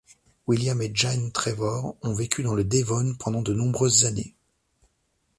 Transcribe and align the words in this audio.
William 0.47 0.81
et 0.81 0.89
Jane 0.95 1.31
Trevor 1.31 1.95
ont 2.01 2.13
vécu 2.15 2.41
dans 2.41 2.55
le 2.55 2.63
Devon 2.63 3.13
pendant 3.19 3.43
de 3.43 3.53
nombreuses 3.53 4.05
années. 4.05 4.33